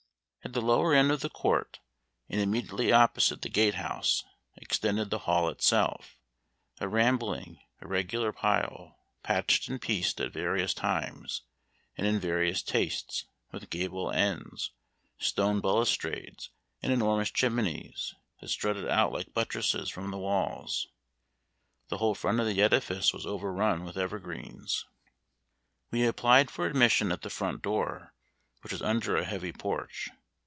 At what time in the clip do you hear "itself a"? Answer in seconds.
5.49-6.87